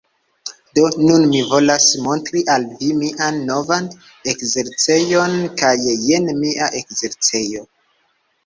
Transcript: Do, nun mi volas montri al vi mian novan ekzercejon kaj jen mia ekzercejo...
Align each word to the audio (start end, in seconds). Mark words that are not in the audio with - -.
Do, 0.77 0.85
nun 1.09 1.25
mi 1.33 1.41
volas 1.49 1.85
montri 2.05 2.41
al 2.55 2.65
vi 2.79 2.89
mian 3.01 3.37
novan 3.51 3.91
ekzercejon 4.33 5.39
kaj 5.63 5.77
jen 6.09 6.33
mia 6.43 6.75
ekzercejo... 6.83 7.67